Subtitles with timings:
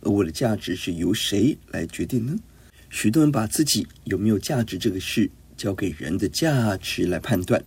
[0.00, 2.36] 而我的价值是由谁来决定呢？
[2.88, 7.62] 许多人把自己有没有价值这个事交给人的价值来判断。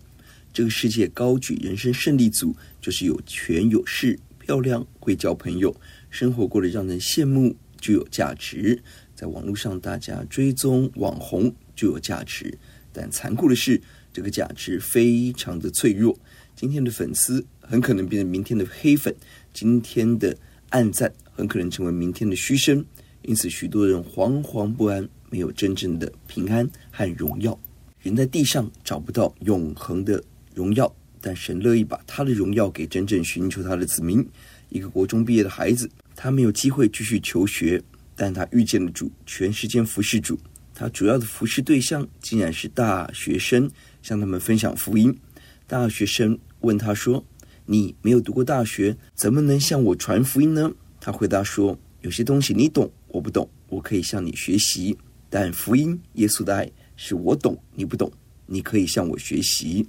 [0.52, 5.75] 这个世界高举人生胜利组，就是有权有势、漂亮、会交朋友、
[6.09, 8.83] 生活过得让人羡慕，就有价值。
[9.15, 12.58] 在网络上，大家追踪网红就有价值，
[12.91, 16.19] 但残酷的是，这个价值非常的脆弱。
[16.55, 19.15] 今天的粉丝很可能变成明天的黑粉，
[19.53, 20.38] 今天的
[20.69, 22.84] 暗赞很可能成为明天的嘘声。
[23.23, 27.58] 因此，许多人惶惶不安，没有真正的平安和荣耀。
[28.02, 30.22] 人在地上找不到永恒的
[30.54, 34.26] 荣耀，但神乐意把他的荣耀给真正寻求他的子民。
[34.70, 37.81] 一个国中毕业的孩子，他没有机会继续求学。
[38.16, 40.38] 但他遇见了主，全时间服侍主。
[40.76, 43.70] 他主要的服侍对象竟然是大学生，
[44.04, 45.17] 向他们分享福音。
[45.66, 47.26] 大学生问他说
[47.66, 50.72] ：“你没有读过大学，怎么能向我传福音呢？”
[51.05, 54.97] 他回答说：“有些东西你懂，我不懂，我可以向你学习。
[55.29, 58.09] 但福音，耶稣的爱，是我懂，你不懂，
[58.45, 59.86] 你可以向我学习。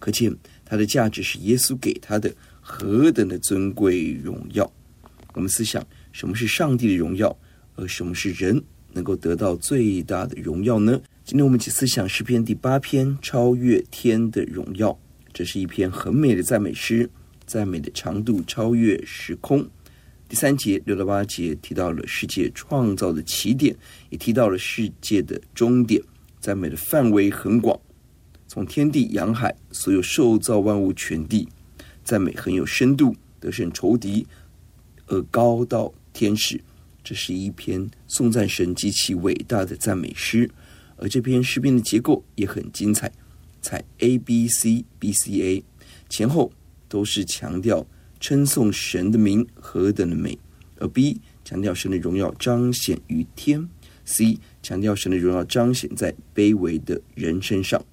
[0.00, 4.68] 可见他的价值是耶稣给他的何等的尊贵荣耀。
[5.34, 7.38] 我们思想，什么是上帝的荣耀？
[7.76, 8.60] 而什么是人
[8.92, 11.00] 能够得到最大的荣耀呢？
[11.24, 14.98] 今天我们一起思想诗篇第八篇，超越天的荣耀。
[15.32, 17.08] 这是一篇很美的赞美诗，
[17.46, 19.64] 赞美的长度超越时空。
[20.28, 23.76] 第三节六到八节提到了世界创造的起点，
[24.10, 26.02] 也提到了世界的终点。
[26.40, 27.78] 赞美的范围很广，
[28.46, 31.48] 从天地洋海所有受造万物全地，
[32.04, 34.26] 赞美很有深度，得胜仇敌，
[35.06, 36.60] 而高到天使。
[37.02, 40.50] 这是一篇颂赞神极其伟大的赞美诗，
[40.96, 43.10] 而这篇诗篇的结构也很精彩，
[43.62, 45.64] 采 A B C B C A，
[46.08, 46.52] 前后
[46.88, 47.86] 都是强调
[48.20, 50.38] 称颂神的名何等的美，
[50.78, 53.68] 而 B 强调神的荣耀彰显于天
[54.04, 57.84] ，C 强调神的荣耀彰显在卑微的人身上。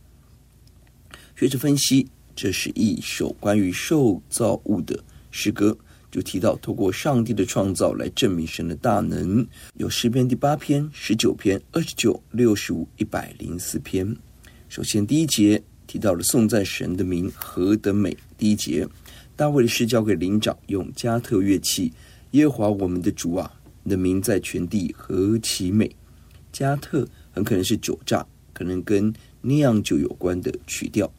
[1.36, 5.78] 学者分析，这是一首关于受造物的诗歌。
[6.12, 9.44] 就提到，透过上帝的创造来证明神的大能，
[9.78, 14.16] 有诗篇第八篇、十九篇、二十九、六十五、一百零四篇。
[14.70, 18.16] 首先，第一节提到了颂赞神的名何等美。
[18.38, 18.88] 第一节，
[19.36, 21.92] 大卫的诗交给灵长，用加特乐器。
[22.32, 23.52] 耶和华我们的主啊，
[23.84, 25.96] 你的名在全地何其美！
[26.52, 28.24] 加特很可能是酒醡，
[28.54, 31.12] 可能跟酿酒有关的曲调。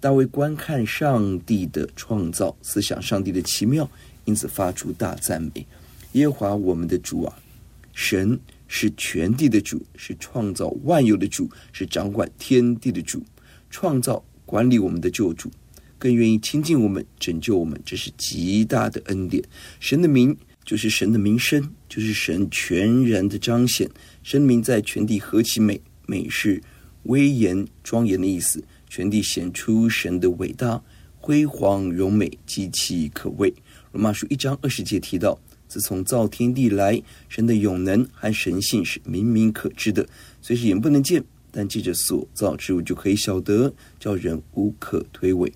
[0.00, 3.88] 大卫观看上帝的创造，思想上帝的奇妙。
[4.24, 5.66] 因此发出大赞美，
[6.12, 7.36] 耶和华我们的主啊，
[7.92, 13.22] 神是全地的主，是创造万有的主，是掌管天地的主，
[13.68, 15.50] 创造管理我们的救主，
[16.04, 19.42] 更愿意亲近我们，拯救我们，这是极大的恩典。
[19.80, 23.88] 神的名就是神的名声，就是神全然的彰显。
[24.22, 26.62] 神的名在全地何其美，美是
[27.04, 30.82] 威严庄严的意思，全地显出神的伟大、
[31.16, 33.54] 辉煌、荣美，极其可畏。
[33.92, 40.06] 罗马书一章二十节提到，自从造天地来，神的永能和神性是明明可知的，
[40.42, 45.50] 虽是眼不能见，但借着所造之物就可以晓得，叫人无可推诿。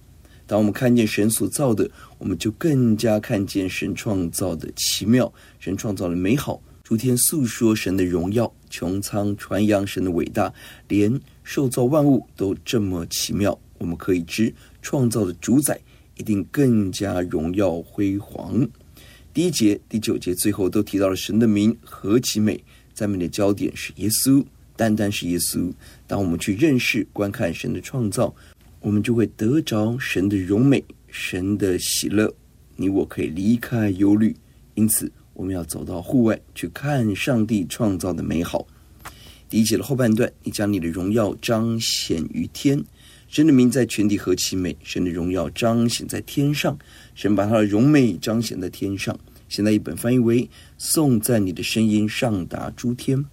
[0.49, 10.53] 当我们看见神所造的，我们就更加看见神创造的奇妙，神创造的美好，诸天诉说神的荣耀，穹苍传扬神的伟大，
[10.89, 13.57] 连受造万物都这么奇妙。
[13.79, 14.53] 我们可以知
[14.83, 15.81] 创造的主宰。
[16.17, 18.69] 一定更加荣耀辉煌。
[19.33, 22.61] 第一节、第九节最后都提到了神的名何其美，
[22.93, 24.45] 赞美的焦点是耶稣，
[24.75, 25.73] 单单是耶稣。
[26.09, 28.35] 当我们去认识、观看神的创造，
[28.81, 32.33] 我们就会得着神的荣美、神的喜乐。
[32.77, 34.35] 你我可以离开忧虑，
[34.75, 38.67] 因此，我们要走到户外去看上帝创造的美好。
[39.49, 42.85] 第一节的后半段，你将你的荣耀彰显于天，
[43.29, 46.79] 神的名在全地何其美，神的荣耀彰显在天上，
[47.15, 49.19] 神把他的荣美彰显在天上。
[49.49, 53.25] 现在一本翻译为：颂赞你的声音上达诸天，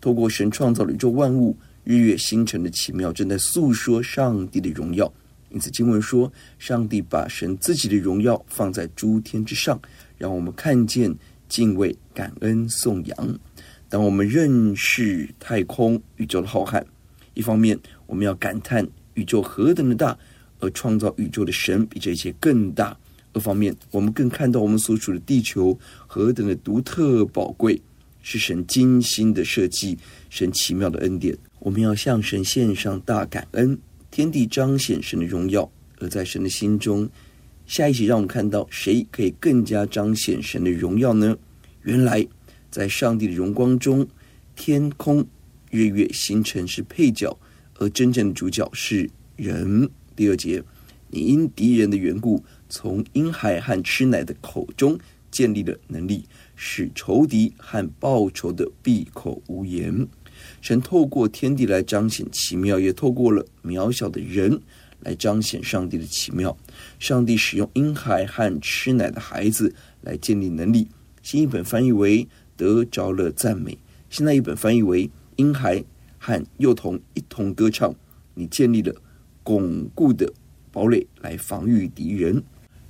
[0.00, 1.56] 透过神创造的宇宙万物、
[1.90, 5.12] 日月星辰的奇妙，正在诉说上帝的荣耀。
[5.48, 9.76] 因此经文说，上帝把神自己的荣耀放在诸天之上，
[10.16, 11.12] 让我们看见、
[11.48, 13.38] 敬畏、感恩、颂扬。
[13.88, 16.80] 当我们认识太空宇宙的浩瀚，
[17.34, 17.76] 一方面
[18.06, 20.16] 我们要感叹宇宙何等的大，
[20.60, 22.96] 而创造宇宙的神比这些更大；
[23.32, 25.76] 二方面，我们更看到我们所处的地球
[26.06, 27.82] 何等的独特宝贵，
[28.22, 31.36] 是神精心的设计，神奇妙的恩典。
[31.58, 33.78] 我们要向神献上大感恩。
[34.10, 37.08] 天地彰显神的荣耀，而在神的心中，
[37.66, 41.36] 下一集让我们看到谁可以更加彰显神的荣耀呢？
[41.82, 42.26] 原来，
[42.70, 44.06] 在上帝的荣光中，
[44.56, 45.24] 天空、
[45.70, 47.38] 日月、星辰是配角，
[47.78, 49.88] 而真正的主角是人。
[50.16, 50.62] 第二节，
[51.08, 54.98] 你因敌人的缘故，从婴孩和吃奶的口中
[55.30, 56.24] 建立了能力，
[56.62, 60.06] 使仇敌和报仇的闭口无言。
[60.60, 64.60] 神透过天地来彰显奇妙，也透过了渺小的人
[65.00, 66.54] 来彰显上帝的奇妙。
[66.98, 70.86] 上帝使用婴孩和吃奶的孩子来建立能力。
[71.22, 72.28] 新一本翻译为
[72.58, 73.78] 得着了赞美，
[74.10, 75.82] 现在一本翻译为婴孩
[76.18, 77.94] 和幼童一同歌唱。
[78.34, 78.94] 你建立了
[79.42, 80.30] 巩固的
[80.70, 82.42] 堡垒来防御敌人，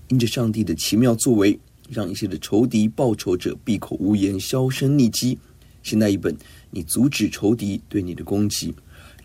[0.09, 1.57] 因着上帝的奇妙作为，
[1.91, 5.39] 让一切的仇敌报仇者闭口无言，销声匿迹。
[5.83, 6.35] 现在一本。
[6.73, 8.73] 你阻止仇敌对你的攻击，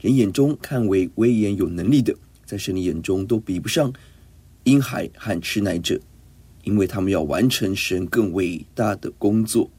[0.01, 2.11] 人眼中看为威严有能力的，
[2.43, 3.93] 在神的眼中都比不上
[4.63, 6.01] 婴孩和吃奶者，
[6.63, 9.69] 因为他们要完成神更伟大的工作。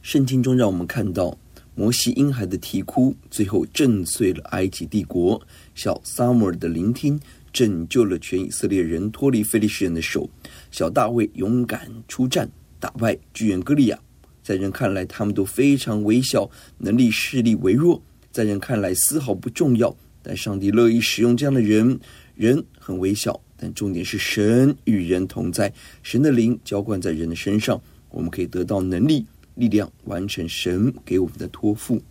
[0.00, 1.38] 圣经中让我们看到
[1.76, 5.40] 摩西婴孩的啼哭，最后震碎了埃及帝国；
[5.76, 7.20] 小萨摩尔的聆听，
[7.52, 10.28] 拯救了全以色列人脱离非利士人的手；
[10.70, 12.50] 小大卫勇敢出战，
[12.80, 13.98] 打败巨人歌利亚。
[14.42, 18.02] 在人看来，他们都非常微小，能力势力微弱，
[18.32, 19.96] 在人看来丝毫不重要。
[20.22, 21.98] 但上帝乐意使用这样的人，
[22.34, 25.72] 人很微小，但重点是神与人同在，
[26.02, 29.26] 神的灵浇灌在人的身上，我们可以得到能力、
[29.56, 32.02] 力量，完成神给我们的托付。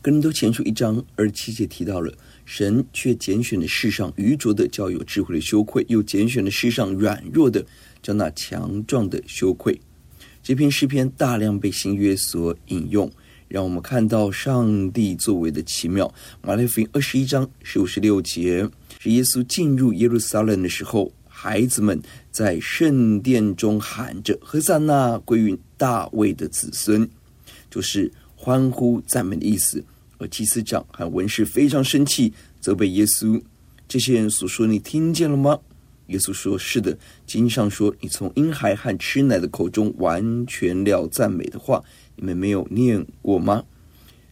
[0.00, 2.12] 哥林多前书一章二十七节提到了，
[2.54, 7.64] 神却拣选了世上愚拙的，叫有智慧的羞愧；又拣选了世上软弱的，
[8.02, 9.80] 叫那强壮的羞愧。
[10.42, 13.10] 这篇诗篇大量被新约所引用，
[13.48, 16.12] 让我们看到上帝作为的奇妙。
[16.42, 18.68] 马太福音二十一章十五十六节
[18.98, 21.98] 是耶稣进入耶路撒冷的时候，孩子们
[22.30, 27.08] 在圣殿中喊着“和散那归于大卫的子孙”，
[27.70, 29.82] 就是欢呼赞美的意思。
[30.22, 33.42] 和祭司长和文士非常生气，责备耶稣。
[33.88, 35.58] 这些人所说，你听见了吗？
[36.06, 36.96] 耶稣说：“是的，
[37.26, 41.82] 经上说，你从婴孩和吃奶的口中完全了赞美的话，
[42.14, 43.64] 你们没有念过吗？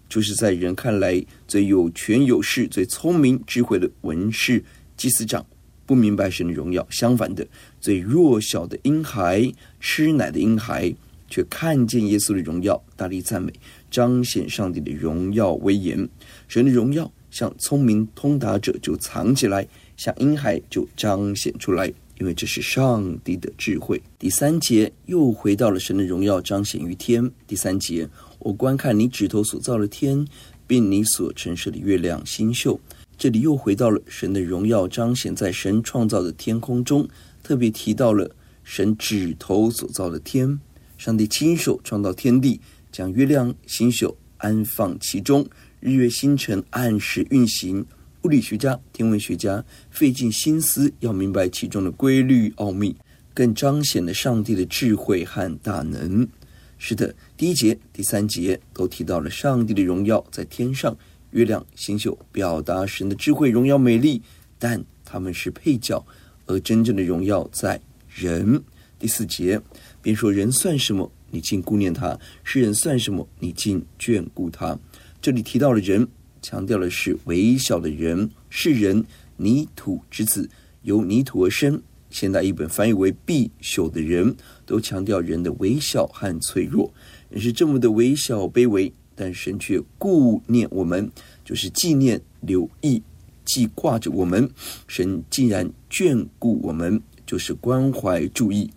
[0.09, 4.63] 就是在人看来最有权有势、最聪明智慧的文士、
[4.97, 5.45] 祭司长，
[5.87, 7.45] 不明白神的荣耀；相反的，
[7.81, 10.95] 最弱小的婴孩、吃奶的婴孩，
[11.29, 13.53] 却看见耶稣的荣耀，大力赞美，
[13.91, 16.09] 彰显上帝的荣耀威严。
[16.49, 19.67] 神的荣耀像聪明通达者就藏起来。”
[19.97, 21.87] 像婴孩就彰显出来，
[22.19, 24.01] 因为这是上帝的智慧。
[24.19, 27.31] 第三节又回到了神的荣耀彰显于天。
[27.47, 30.27] 第三节，我观看你指头所造的天，
[30.67, 32.81] 并你所陈设的月亮星宿。
[33.19, 37.07] 这里又回到了神的荣耀彰显在神创造的天空中，
[37.43, 40.59] 特别提到了神指头所造的天。
[40.97, 42.59] 上帝亲手创造天地，
[42.93, 45.49] 将月亮星宿安放其中，
[45.81, 47.87] 日月星辰按时运行。
[48.23, 52.95] 物理学家、天文学家费尽心思要明白其中的规律奥秘，
[53.33, 56.29] 更彰显了上帝的智慧和大能。
[56.77, 60.95] 是的，第一节、第三节都提到了上帝的荣耀在天上，
[61.31, 64.21] 月亮、星宿表达神的智慧、荣耀、美丽，
[64.59, 66.05] 但他们是配角，
[66.47, 68.63] 而真正的荣耀在人。
[68.99, 69.59] 第四节
[70.03, 71.11] 便说：“人算什么？
[71.31, 73.29] 你竟顾念他；世人算什么？
[73.39, 74.79] 你竟眷顾他。”
[75.21, 76.09] 这里提到了人。
[76.43, 79.05] 强调的是微小的人，是人，
[79.37, 80.49] 泥土之子，
[80.81, 81.83] 由泥土而生。
[82.09, 84.35] 现代译本翻译为必朽的人，
[84.65, 86.91] 都强调人的微小和脆弱。
[87.29, 91.13] 人是这么的微小卑微，但神却顾念我们，
[91.45, 93.03] 就是纪念、留意、
[93.45, 94.51] 记挂着我们。
[94.89, 98.71] 神竟然眷顾我们，就是关怀注意。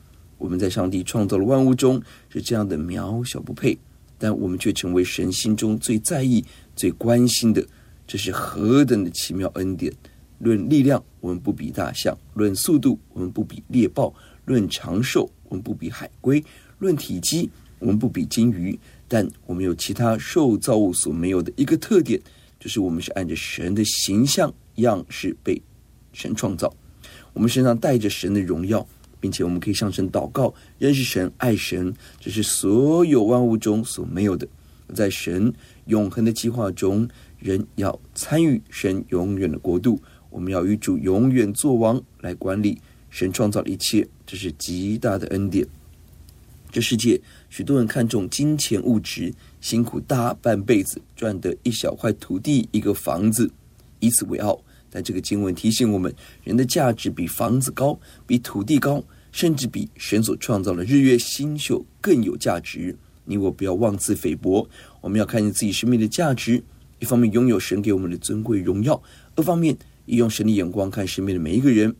[0.43, 3.77] 我们在上帝创造了万物中是这样的渺小不配，
[4.17, 6.43] 但我们却成为神心中最在意、
[6.75, 7.65] 最关心的。
[8.05, 9.93] 这是何等的奇妙恩典！
[10.39, 16.43] 论力量，我们不比大象；论速度，我们不比猎豹；论长寿，我们不比海龟；
[16.77, 18.77] 论体积，我们不比鲸鱼。
[19.07, 22.19] 但我们有其他受造物所没有的一个特点，
[22.59, 25.62] 就是我们是按着神的形象样式被
[26.12, 26.75] 神创造。
[27.31, 28.85] 我们身上带着神的荣耀，
[29.24, 34.46] 并且我们可以向神祷告，认识神、爱神，这是所有万物中所没有的。
[34.94, 35.53] 在神
[35.86, 37.08] 永恒的计划中，
[37.39, 39.98] 人要参与神永远的国度。
[40.30, 42.77] 我们要与主永远作王，来管理
[43.10, 45.65] 神创造的一切，这是极大的恩典。
[46.70, 47.18] 这世界
[47.50, 53.50] 许多人看重金钱物质，辛苦大半辈子赚得一小块土地、一个房子，
[54.01, 54.60] 以此为傲。
[54.95, 62.95] 但这个经文提醒我们，人的价值比房子高，比土地高，甚至比神所创造的日月星宿更有价值。
[63.25, 64.69] 你我不要妄自菲薄，
[65.01, 66.62] 我们要看见自己生命的价值。
[67.00, 69.01] 一方面拥有神给我们的尊贵荣耀，
[69.35, 71.91] 二方面也用神的眼光看身边的每一个人。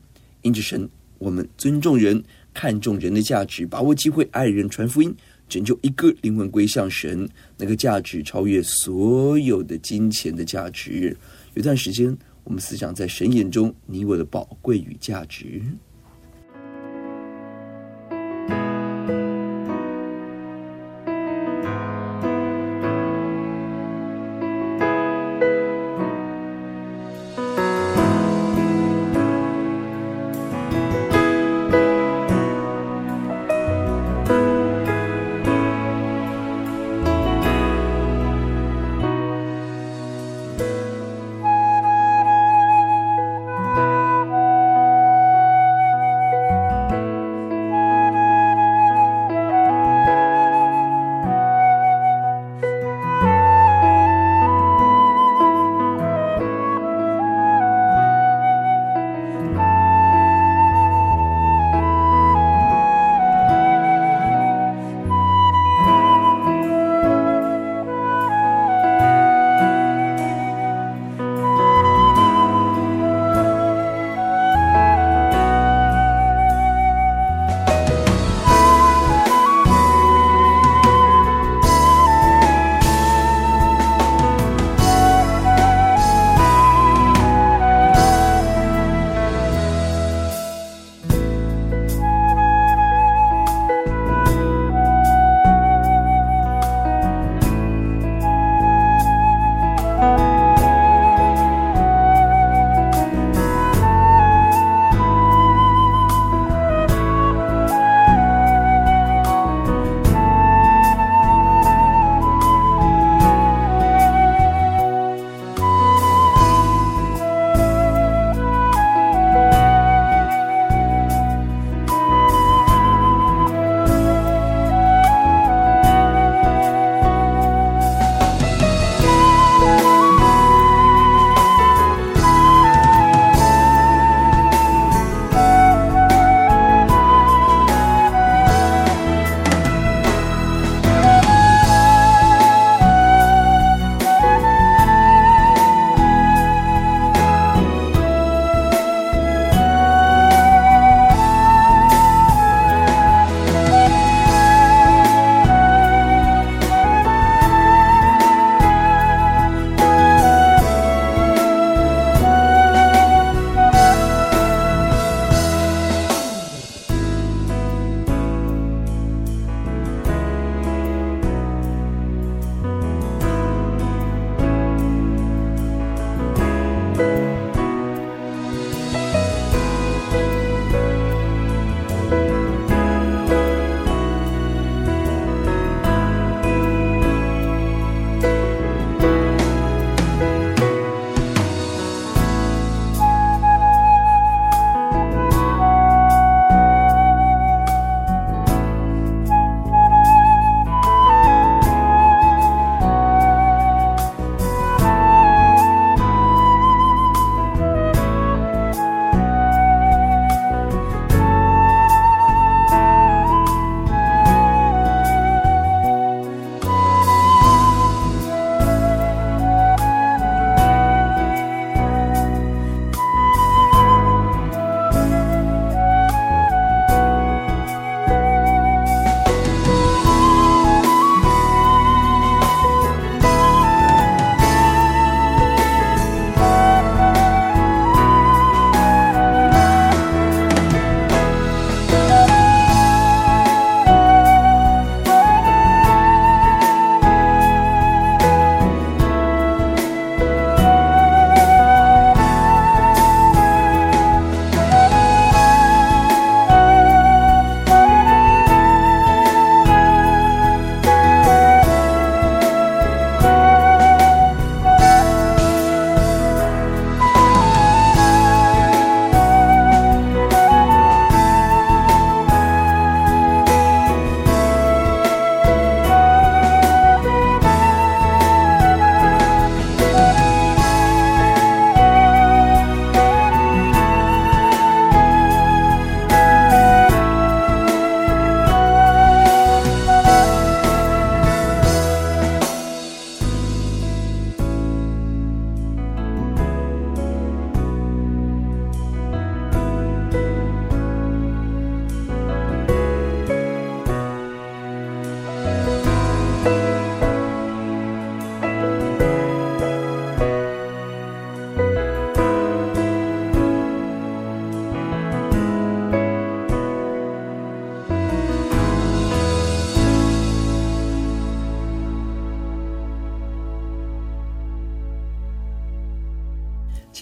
[0.43, 2.23] 因着神，我们尊重人，
[2.53, 5.12] 看重人的价值，把握机会爱人、传福音，
[5.50, 7.27] 拯救一个灵魂归向神。
[7.57, 11.17] 那个价值超越所有的金钱的价值。
[11.55, 12.15] 有段时间。
[12.43, 15.62] 我们思想在神眼中，你我的宝贵与价值。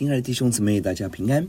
[0.01, 1.47] 亲爱的弟兄姊妹，大家平安。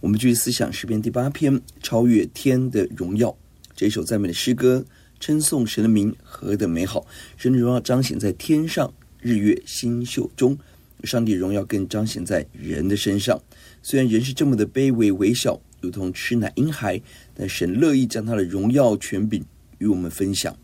[0.00, 3.32] 我们继续思想诗篇第八篇，超越天的荣耀。
[3.76, 4.84] 这一首赞美的诗歌，
[5.20, 7.06] 称颂神的名何等美好！
[7.36, 10.56] 神的荣耀彰显在天上，日月星宿中；
[11.04, 13.40] 上帝荣耀更彰显在人的身上。
[13.80, 17.00] 虽然人是这么的卑微微小，如同吃奶婴孩，
[17.32, 19.44] 但神乐意将他的荣耀权柄
[19.78, 20.58] 与我们分享。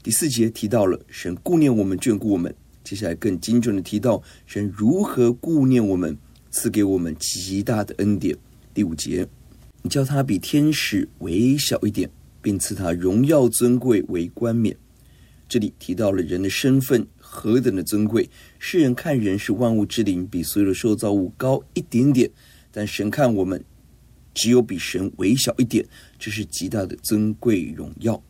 [0.00, 2.54] 第四节提到了神顾念我们，眷顾我们。
[2.84, 6.16] 接下来更精准的提到神如何顾念我们。
[6.52, 8.36] 赐给我们极大的恩典。
[8.72, 9.26] 第五节，
[9.82, 12.08] 你叫他比天使微小一点，
[12.40, 14.76] 并赐他荣耀尊贵为冠冕。
[15.48, 18.28] 这里提到了人的身份何等的尊贵。
[18.58, 22.30] 世人看人是万物之灵，比所有的受造物高一点点，
[22.70, 23.62] 但神看我们
[24.32, 25.84] 只有比神微小一点，
[26.18, 28.22] 这是极大的尊贵荣耀。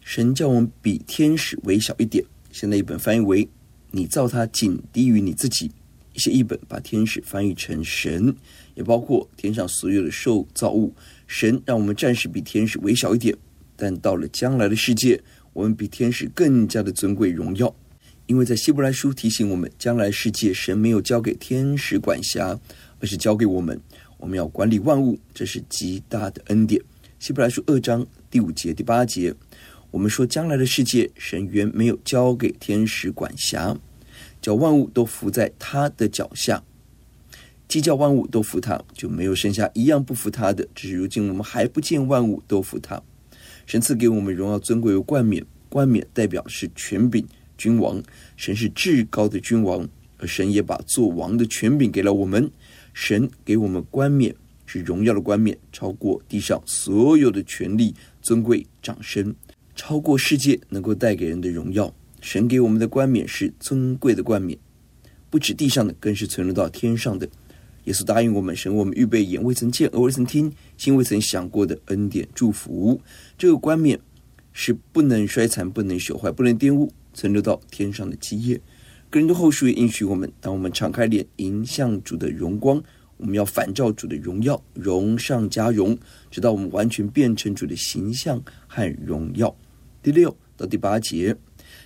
[0.00, 2.24] 神叫我们比天使微小一点。
[2.50, 3.46] 现在一本翻译为：
[3.90, 5.70] 你造他仅低于你自己。
[6.12, 8.34] 一些译本把天使翻译成神，
[8.74, 10.94] 也包括天上所有的受造物。
[11.26, 13.36] 神让我们暂时比天使微小一点，
[13.76, 15.20] 但到了将来的世界，
[15.52, 17.74] 我们比天使更加的尊贵荣耀。
[18.26, 22.58] 因为在希伯来书提醒我们，将来世界神没有交给天使管辖，
[23.00, 23.80] 而是交给我们，
[24.18, 26.80] 我们要管理万物，这是极大的恩典。
[27.18, 29.34] 希伯来书二章第五节、第八节，
[29.90, 33.76] 我们说将来的世界神原没有交给天使管辖。
[34.40, 36.62] 叫万物都伏在他的脚下，
[37.68, 40.66] 既叫万物都服他，就没有剩下一样不服他的。
[40.74, 43.00] 只是如今我们还不见万物都服他。
[43.66, 47.24] 神赐给我们荣耀尊贵为冠冕，冠冕代表是权柄、
[47.56, 48.02] 君王。
[48.36, 52.50] 神是至高的君王，而神也把做王的权柄给了我们。
[52.92, 54.34] 神给我们冠冕
[54.66, 59.32] 是荣耀的冠冕，超过地上所有的权力、尊贵、掌声，
[59.76, 61.94] 超过世界能够带给人的荣耀。
[62.20, 64.58] 神给我们的冠冕是尊贵的冠冕，
[65.30, 67.28] 不止地上的，更是存留到天上的。
[67.84, 73.00] 耶稣答应我们，神为我们预备眼未曾见、耳未曾听、心未曾想过的恩典祝福。
[73.38, 73.98] 这个冠冕
[74.52, 78.60] 是不能衰残、不能朽坏、不能玷污，存留到天上的基业。
[79.08, 82.80] 个人的后书也应许我们，当我们敞开脸迎向主的荣光，
[83.16, 85.98] 我们要反照主的荣耀，荣上加荣，
[86.30, 89.56] 直到我们完全变成主的形象和荣耀。
[90.02, 91.34] 第六到第八节。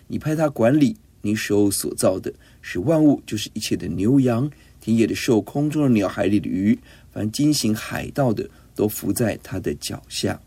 [0.06, 6.78] 你派他管理你手所造的，使万物，就是一切的牛羊、田野的兽、空中的鸟、海里的鱼，
[7.12, 10.40] 凡经行海道的，都伏在他的脚下。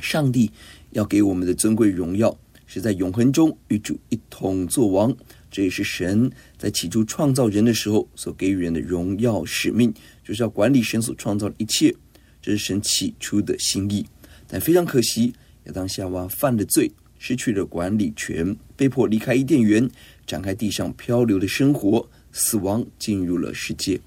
[0.00, 0.50] 上帝
[0.90, 2.34] 要给我们的尊贵荣耀，
[2.66, 5.14] 是在永恒中与主一同作王。
[5.50, 11.94] 这也是神在起初创造人的时候所给予人的荣耀使命，就是要管理神所创造的一切。
[12.40, 14.06] 这是神起初的心意。
[14.46, 15.34] 但非常可惜，
[15.64, 16.90] 亚当夏娃犯了罪。
[17.18, 19.88] 失去了管理权，被迫离开伊甸园，
[20.26, 22.08] 展开地上漂流的生活。
[22.30, 23.98] 死亡进入了世界，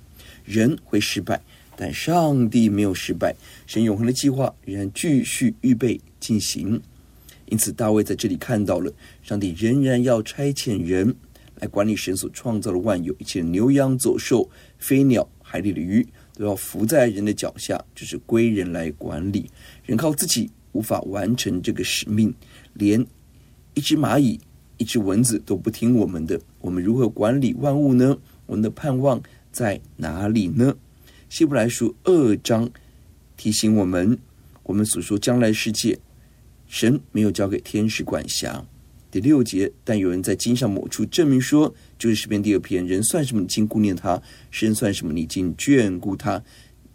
[0.46, 1.42] 人会失败，
[1.76, 3.36] 但上帝没有失败。
[3.66, 6.80] 神永恒的计划仍然继续预备进行。
[7.48, 8.94] 因此，大卫在这里看到了
[9.24, 11.14] 上帝仍然要差遣人
[11.56, 14.48] 来管理神所创造的万有，一切牛羊走兽、
[14.78, 19.50] 飞鸟、海里的鱼，都要伏在人的脚下，就是归人来管理。
[19.84, 22.34] 人靠自己无法完成这个使命。
[22.74, 23.06] 连
[23.74, 24.40] 一只蚂蚁、
[24.78, 28.18] 一只蚊子都不听我们的，我们如何管理万物呢？
[28.46, 30.76] 我们的盼望在哪里呢？
[31.30, 32.70] 希伯来书二章
[33.38, 34.18] 提醒我们，
[34.64, 35.98] 我们所说将来世界，
[36.68, 38.66] 神没有交给天使管辖。
[39.10, 43.42] 第六节，但有人在经上某处证明说，就是诗篇第二篇，人算什么？
[43.42, 45.14] 你竟顾念他；神算什么？
[45.14, 46.44] 你竟眷顾他？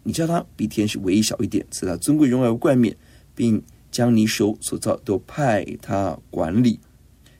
[0.03, 2.95] 你叫他比天使微小一点，赐他尊贵荣耀冠冕，
[3.33, 3.63] 并。
[3.91, 6.79] 将你手所造都派他管理，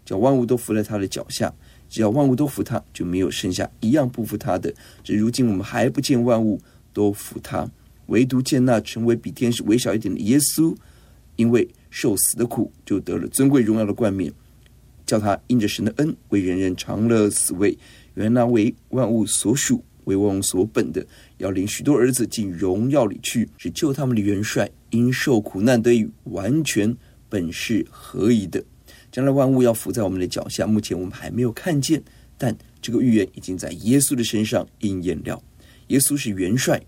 [0.05, 1.53] 叫万物都服在他的脚下。
[1.89, 4.73] 只要万物都服他，就没有剩下一样不服他的。
[5.03, 6.59] 这如今我们还不见万物
[6.91, 7.69] 都服他，
[8.07, 10.75] 唯独见那成为比天使微小一点的耶稣，
[11.37, 14.33] 因为受死的苦，就得了尊贵荣耀的冠冕。
[15.05, 17.77] 叫他因着神的恩，为人人尝了死味。
[18.15, 19.81] 原来为万物所属。
[20.07, 21.05] 为万王所本的，
[21.37, 26.95] 要领许多儿子进荣耀里去，是救他们的元帅，因受苦难得以完全，
[27.27, 28.63] 本是合宜的。
[29.11, 32.01] 将来万物要伏在我们的脚下，目前我们还没有看见，
[32.37, 35.43] 但这个预言已经在耶稣的身上应验了。
[35.87, 36.81] 耶稣是元帅，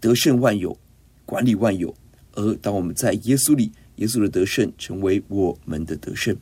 [0.00, 0.78] 得胜万有，
[1.26, 1.94] 管理万有。
[2.32, 6.34] 而当我们在耶稣里，耶稣的得胜成为我们的得胜，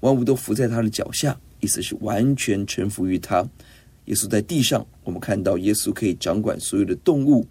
[0.00, 3.48] 万物都伏在他的脚下，意思是完全臣服于他。
[4.12, 7.46] 耶稣在地上，我们看到耶稣可以掌管所有的动物，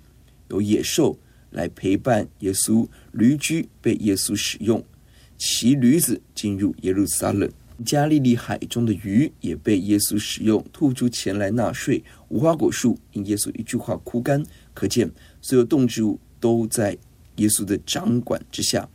[0.49, 1.17] 有野兽
[1.49, 4.83] 来陪伴耶稣，驴驹被耶稣使用，
[5.39, 7.49] 骑驴子进入耶路撒冷。
[7.83, 12.03] 加利利海中的鱼也被耶稣使用，吐出钱来纳税。
[12.29, 14.45] 无花果树因耶稣一句话枯干，
[14.75, 15.09] 可见
[15.41, 16.95] 所有动植物都在
[17.37, 18.87] 耶稣的掌管之下。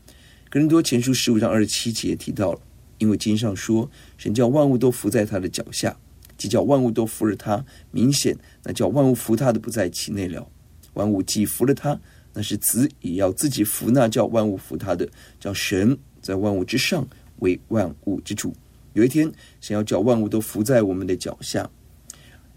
[0.49, 2.61] 格林多前书十五章二十七节提到了，
[2.99, 5.99] 因为经上说，神叫万物都伏在他的脚下，
[6.37, 7.65] 即叫万物都服了他。
[7.91, 10.47] 明显，那叫万物服他的不在其内了。
[10.95, 11.99] 万物既服了他，
[12.33, 17.07] 那是子也要自己服那叫万物服他的，叫神在万物之上
[17.41, 18.55] 为万物之主。
[18.95, 21.69] 有一天，想要叫万物都伏在我们的脚下，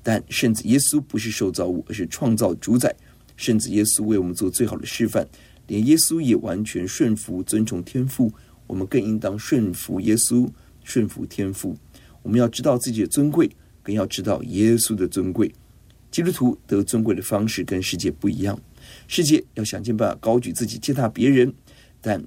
[0.02, 2.96] 但圣子耶稣不是受造物，而是创造主宰。
[3.36, 5.28] 圣子耶稣为我们做最好的示范，
[5.68, 8.32] 连耶稣也完全顺服、尊崇天父，
[8.68, 10.50] 我们更应当顺服耶稣、
[10.84, 11.76] 顺服天父。
[12.22, 13.50] 我们要知道自己的尊贵，
[13.90, 15.52] 更要知道耶稣的尊贵。
[16.12, 18.60] 基督徒得尊贵的方式跟世界不一样，
[19.08, 21.52] 世界要想尽办法高举自己、践踏别人，
[22.00, 22.24] 但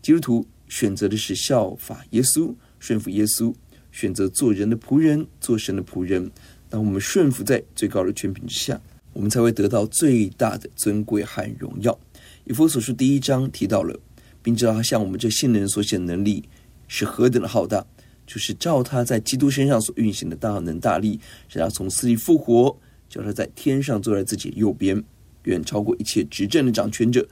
[0.00, 2.54] 基督徒选择的是效法耶稣。
[2.78, 3.54] 顺服耶稣，
[3.90, 6.30] 选择做人的仆人，做神的仆人。
[6.70, 8.80] 当我们顺服在最高的权柄之下，
[9.12, 11.98] 我们才会得到最大的尊贵和荣耀。
[12.44, 14.00] 以弗所书第一章提到了，
[14.42, 16.48] 并知道他向我们这信的人所显能力
[16.88, 17.86] 是何等的浩大，
[18.26, 22.76] 就是照他在基督身上所运行的大能大力，使他从死里复活，
[23.08, 25.02] 叫他在天上坐在自己右边，
[25.44, 27.26] 远超过一切执政的掌权者、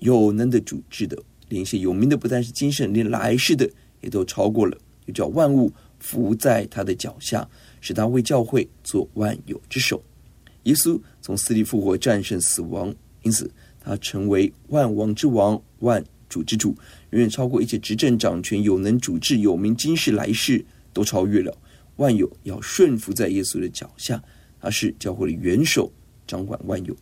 [0.00, 1.16] 有能的主治的，
[1.48, 3.68] 连一些有名的，不但是今生，连来世的
[4.00, 4.76] 也都超过了。
[5.06, 7.48] 又叫万物伏在他的脚下，
[7.80, 10.02] 使他为教会做万有之首。
[10.64, 13.50] 耶稣从死里复活，战胜死亡，因此
[13.80, 16.74] 他成为万王之王、万主之主，
[17.10, 20.64] 远远超过一切执政掌权、有能主治、有名今世来世
[20.94, 21.54] 都超越了。
[21.96, 24.22] 万有要顺服在耶稣的脚下，
[24.58, 25.92] 他是教会的元首，
[26.26, 26.96] 掌管万有。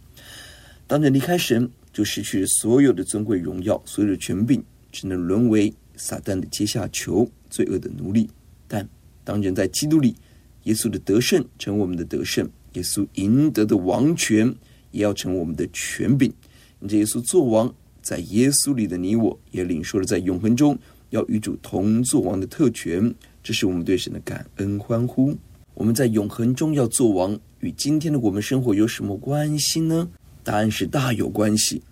[0.88, 7.31] 当人离开神，就失去了所有的尊贵荣耀，所有的权柄，只能沦为撒旦的阶下囚。
[7.51, 8.31] 罪恶的奴隶，
[8.69, 8.88] 但
[9.25, 10.14] 当人在基督里，
[10.62, 14.55] 耶稣的得胜成为我们的得胜，耶稣赢得的王权
[14.93, 16.33] 也要成为我们的权柄。
[16.79, 20.79] 你这耶稣做王，在耶稣里的你我也领受了在永恒中
[21.11, 25.37] 要与主同作王的特权，这是我们对神的感恩欢呼。
[25.75, 30.09] 我们在永恒中要做王，与今天的我们生活有什么关系呢？
[30.43, 31.83] 答案是大有关系。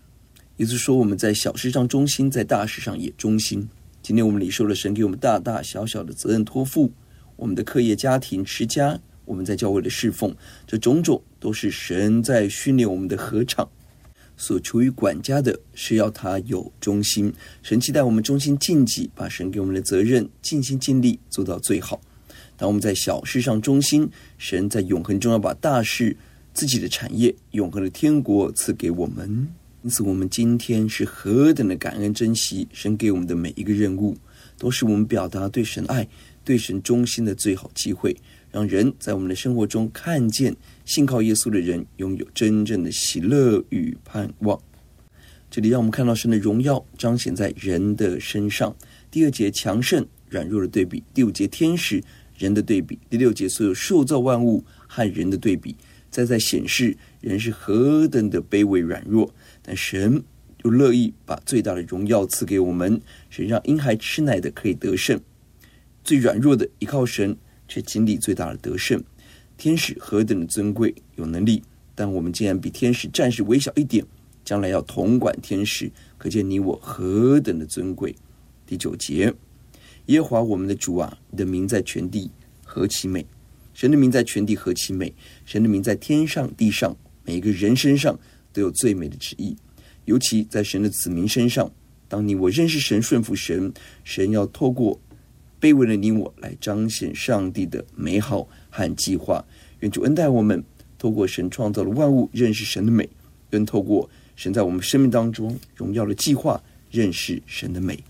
[0.56, 3.68] 也就是说，我们在小事上忠心，在大事上也忠心。
[4.02, 6.90] 今天我们领受了神给我们大大小小的责任托付，
[7.36, 10.34] 我们的课业、家庭、持家，我们在教会的侍奉，
[10.66, 13.68] 这种种都是神在训练我们的合唱。
[14.38, 17.30] 所求于管家的是要他有忠心，
[17.62, 22.00] 神期待我们忠心尽己，把神给我们的责任尽心尽力做到最好。
[22.56, 26.16] 当我们在小事上忠心，神在永恒中要把大事、
[26.54, 29.48] 自己的产业、永恒的天国赐给我们。
[29.82, 34.16] 因此，我们今天是何等的感恩珍惜神给我们的每一个任务，
[34.56, 36.06] 都是我们表达对神爱、
[36.44, 38.16] 对神忠心的最好机会，
[38.50, 40.54] 让人在我们的生活中看见
[40.88, 44.58] 信靠耶稣的人拥有真正的喜乐与盼望。
[45.50, 48.74] 这里让我们看到神的荣耀彰显在人的身上。
[49.10, 52.02] 第二节强盛软弱的对比，第五节天使
[52.38, 55.76] 人的对比，第六节所有受造万物和人的对比，
[56.10, 59.30] 再在显示人是何等的卑微软弱。
[59.60, 60.24] 但神
[60.64, 62.98] 又乐意把最大的荣耀赐给我们，
[63.28, 65.20] 神让婴孩吃奶的可以得胜，
[66.02, 67.36] 最软弱的依靠神，
[67.68, 69.04] 却经历最大的得胜。
[69.58, 71.62] 天使何等的尊贵有能力，
[71.94, 74.02] 但我们竟然比天使暂时微小一点，
[74.42, 78.16] 将来要统管天使，可见你我何等的尊贵。
[78.64, 79.34] 第九节，
[80.06, 82.30] 耶和华我们的主啊，你的名在全地
[82.64, 83.26] 何其美！
[83.74, 85.12] 神的名在全地何其美！
[85.44, 88.18] 神的名在天上地上每一个人身上。
[88.50, 89.54] 都有最美的旨意，
[90.06, 91.70] 尤其在神的子民身上。
[92.08, 94.98] 当你我认识神、顺服神，神要透过
[95.60, 99.44] 卑微的你我来彰显上帝的美好和计划。
[99.80, 100.62] 愿主恩待我们，
[100.98, 103.08] 透过神创造的万物认识神的美，
[103.50, 108.02] 愿透过神在我们生命当中荣耀的计划认识神的美。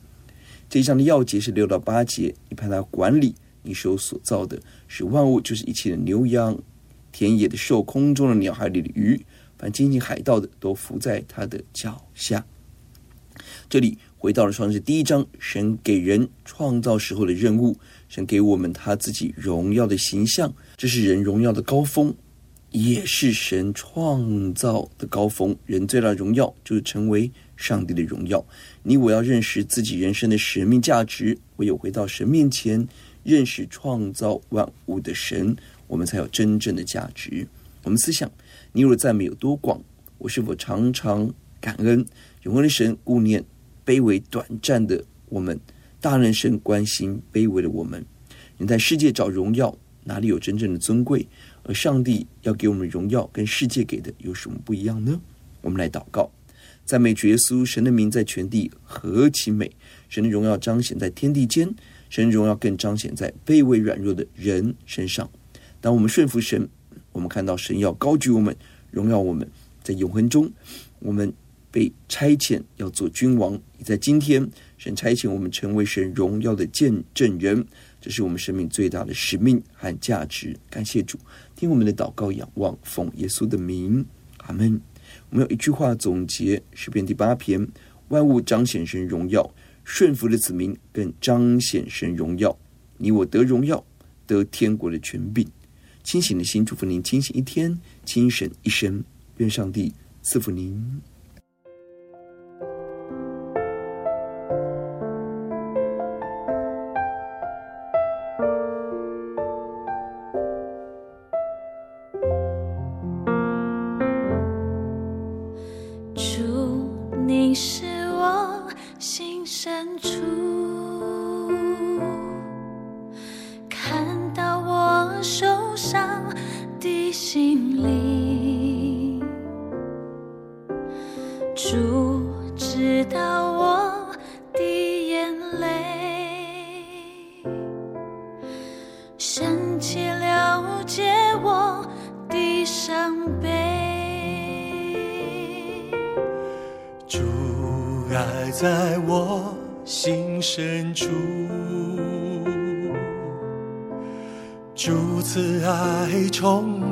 [0.70, 6.58] 这一章的要节是六到八节，你派他管理你手所造的，使万物就是一切的牛羊、
[7.12, 9.20] 田野的兽、空中的鸟、海里的鱼。
[9.56, 12.46] 凡经行海道的，都伏在他的脚下。
[13.68, 17.76] 这里回到了创世第一章，神给人创造时候的任务，
[18.08, 22.14] 神给我们他自己荣耀的形象，这是人荣耀的高峰，
[22.70, 25.56] 也是神创造的高峰。
[25.66, 28.44] 人最大的荣耀就是成为上帝的荣耀。
[28.82, 32.88] 你我要认识自己人生的使命价值，唯有回到神面前，
[33.22, 37.46] 认识创造万物的神，我们才有真正的价值。
[37.84, 38.30] 我们思想。
[38.72, 39.80] 你我的赞美有多广？
[40.18, 42.04] 我是否常常感恩
[42.42, 43.44] 永恒的神顾念
[43.84, 45.58] 卑微短暂的我们？
[46.00, 48.04] 大能神关心卑微的我们。
[48.56, 51.26] 你在世界找荣耀，哪里有真正的尊贵？
[51.64, 55.20] 而上帝要给我们荣耀，跟世界给的有什么不一样呢？
[55.60, 56.30] 我们来祷告，
[56.84, 59.70] 赞美主耶稣，神的名在全地何其美！
[60.08, 61.74] 神的荣耀彰显在天地间，
[62.08, 65.28] 神的荣耀更彰显在卑微软弱的人身上。
[65.80, 66.68] 当我们顺服神，
[67.12, 68.56] 我们看到神要高举我们，
[68.90, 69.46] 荣耀我们，
[69.82, 70.50] 在永恒中，
[71.00, 71.32] 我们
[71.78, 73.52] 被差遣要做君王。
[73.78, 74.44] 也在今天，
[74.78, 77.64] 神差遣我们成为神荣耀的见证人，
[78.00, 80.56] 这是我们生命最大的使命和价值。
[80.68, 81.16] 感谢主，
[81.54, 84.04] 听我们的祷告，仰望奉耶稣的名，
[84.38, 84.80] 阿门。
[85.30, 87.64] 我们有一句话总结诗篇第八篇：
[88.08, 89.48] 万物彰显神荣耀，
[89.84, 92.58] 顺服的子民更彰显神荣耀。
[92.96, 93.84] 你我得荣耀，
[94.26, 95.46] 得天国的权柄。
[96.02, 99.04] 清醒的心，祝福您清醒一天，清醒一生。
[99.36, 101.00] 愿上帝赐福您。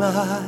[0.09, 0.46] alive.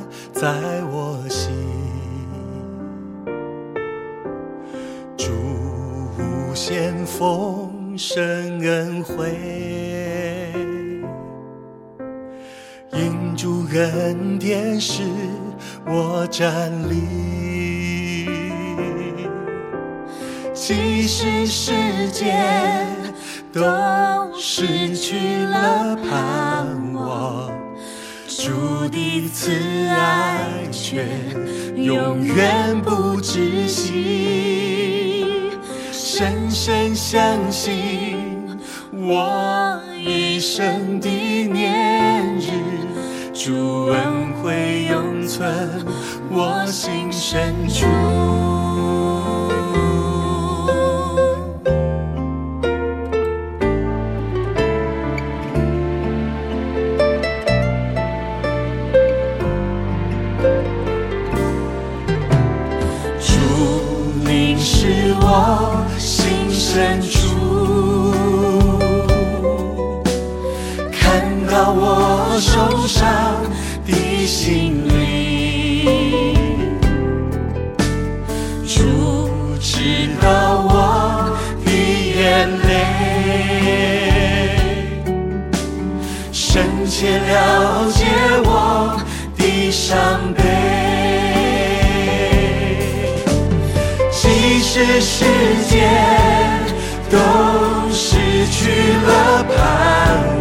[28.91, 29.53] 的慈
[29.89, 31.07] 爱却
[31.77, 35.27] 永远不止息。
[35.93, 38.17] 深深相信
[38.93, 42.51] 我一生的念日，
[43.33, 45.47] 主恩惠永存
[46.31, 48.18] 我心深处。
[86.99, 88.05] 切了解
[88.43, 89.01] 我
[89.37, 90.43] 的伤悲。
[94.11, 95.25] 即使世
[95.71, 95.87] 界
[97.09, 97.17] 都
[97.93, 98.17] 失
[98.51, 98.59] 去
[99.07, 99.57] 了盼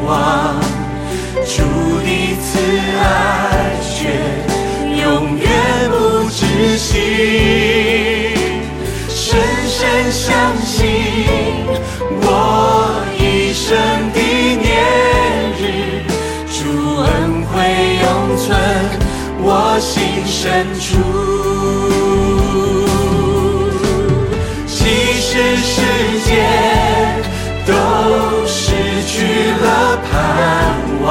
[0.08, 0.60] 望，
[1.46, 1.62] 主
[2.02, 2.10] 的
[2.42, 2.50] 慈
[3.04, 3.06] 爱
[3.94, 4.10] 却
[5.00, 5.46] 永远
[5.92, 8.34] 不止息。
[9.08, 10.76] 深深相信
[12.24, 12.26] 我
[13.20, 13.78] 一生
[19.78, 20.98] 我心深处。
[24.66, 24.74] 其
[25.22, 25.76] 实世
[26.26, 26.32] 界
[27.64, 27.72] 都
[28.48, 28.74] 失
[29.06, 29.14] 去
[29.62, 29.66] 了
[30.10, 30.12] 盼
[31.04, 31.06] 望，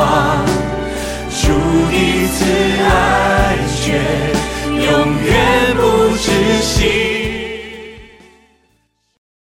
[1.30, 1.46] 主
[1.92, 1.94] 的
[2.34, 2.36] 慈
[2.82, 3.84] 爱却
[4.72, 4.84] 永
[5.24, 5.30] 远
[5.76, 5.80] 不
[6.16, 6.26] 窒
[6.60, 7.05] 息。